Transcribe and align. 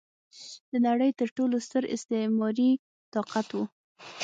د 0.71 0.73
نړۍ 0.87 1.11
تر 1.19 1.27
ټولو 1.37 1.55
ستر 1.65 1.83
استعماري 1.95 2.71
طاقت 3.13 3.47
و. 3.53 3.57